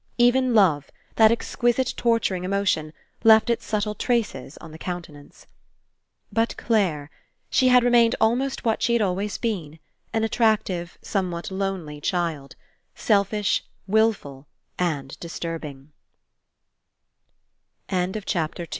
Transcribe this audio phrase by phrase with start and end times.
[0.17, 2.91] Even love, that exquisite tor turing emotion,
[3.23, 5.45] left its subtle traces on the countenance.
[6.33, 7.11] But Clare—
[7.51, 9.77] she had remained almost what she had always been,
[10.11, 12.55] an attractive, some what lonely child—
[12.95, 14.47] selfish, wilful,
[14.79, 15.59] and distur